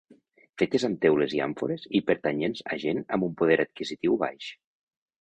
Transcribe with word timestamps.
Fetes 0.61 0.85
amb 0.89 0.97
teules 1.03 1.35
i 1.39 1.43
àmfores 1.47 1.87
i 2.01 2.03
pertanyents 2.09 2.65
a 2.77 2.81
gent 2.87 3.05
amb 3.19 3.31
un 3.31 3.39
poder 3.45 3.63
adquisitiu 3.69 4.21
baix. 4.29 4.53